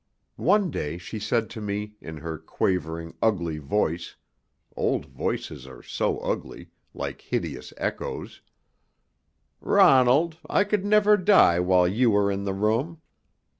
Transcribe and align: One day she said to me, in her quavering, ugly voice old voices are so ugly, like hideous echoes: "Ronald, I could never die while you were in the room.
One 0.41 0.71
day 0.71 0.97
she 0.97 1.19
said 1.19 1.47
to 1.51 1.61
me, 1.61 1.93
in 2.01 2.17
her 2.17 2.39
quavering, 2.39 3.13
ugly 3.21 3.59
voice 3.59 4.15
old 4.75 5.05
voices 5.05 5.67
are 5.67 5.83
so 5.83 6.17
ugly, 6.21 6.71
like 6.95 7.21
hideous 7.21 7.71
echoes: 7.77 8.41
"Ronald, 9.59 10.37
I 10.49 10.63
could 10.63 10.85
never 10.85 11.17
die 11.17 11.59
while 11.59 11.87
you 11.87 12.09
were 12.09 12.31
in 12.31 12.45
the 12.45 12.53
room. 12.55 12.99